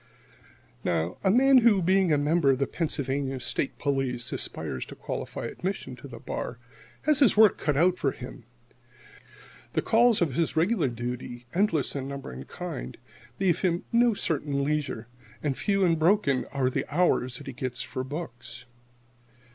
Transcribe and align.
Now, 0.83 1.19
a 1.23 1.29
man 1.29 1.59
who, 1.59 1.79
being 1.79 2.11
a 2.11 2.17
member 2.17 2.49
of 2.49 2.57
the 2.57 2.65
Pennsylvania 2.65 3.39
State 3.39 3.77
Police,[69 3.77 4.31
1] 4.31 4.35
aspires 4.35 4.85
to 4.87 4.95
qualify 4.95 5.43
for 5.45 5.49
admission 5.49 5.95
to 5.97 6.07
the 6.07 6.17
bar, 6.17 6.57
has 7.03 7.19
his 7.19 7.37
work 7.37 7.59
cut 7.59 7.77
out 7.77 7.99
for 7.99 8.11
him. 8.11 8.43
The 9.73 9.83
calls 9.83 10.19
of 10.19 10.33
his 10.33 10.55
regular 10.55 10.87
duty, 10.87 11.45
endless 11.53 11.95
in 11.95 12.07
number 12.07 12.31
and 12.31 12.47
kind, 12.47 12.97
leave 13.39 13.59
him 13.59 13.83
no 13.91 14.15
certain 14.15 14.63
leisure, 14.63 15.07
and 15.43 15.55
few 15.55 15.85
and 15.85 15.99
broken 15.99 16.45
are 16.51 16.71
the 16.71 16.91
hours 16.91 17.37
that 17.37 17.45
he 17.45 17.53
gets 17.53 17.83
for 17.83 18.03
books. 18.03 18.65